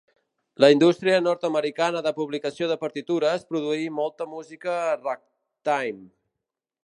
[0.63, 6.05] La indústria nord-americana de publicació de partitures produí molta música ragtime